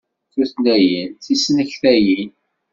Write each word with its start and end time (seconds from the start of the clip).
Tutlayin 0.33 1.09
d 1.11 1.17
tisneknayin. 1.23 2.31